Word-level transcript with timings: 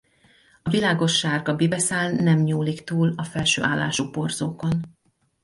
A 0.63 0.69
világossárga 0.69 1.55
bibeszál 1.55 2.11
nem 2.11 2.39
nyúlik 2.39 2.83
túl 2.83 3.13
a 3.17 3.23
felső 3.23 3.63
állású 3.63 4.09
porzókon. 4.09 4.81